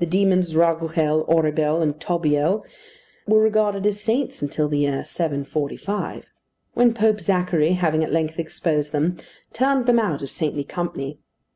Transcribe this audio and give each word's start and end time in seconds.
The 0.00 0.04
demons 0.06 0.56
Raguhel, 0.56 1.24
Oribel, 1.28 1.80
and 1.80 2.00
Tobiel, 2.00 2.64
were 3.28 3.38
regarded 3.38 3.86
as 3.86 4.00
saints 4.00 4.42
until 4.42 4.66
the 4.68 4.78
year 4.78 5.04
745; 5.04 6.26
when 6.72 6.92
Pope 6.92 7.20
Zachary, 7.20 7.74
having 7.74 8.02
at 8.02 8.10
length 8.10 8.40
exposed 8.40 8.90
them, 8.90 9.16
turned 9.52 9.86
them 9.86 10.00
out 10.00 10.24
of 10.24 10.30
saintly 10.32 10.64
company. 10.64 11.20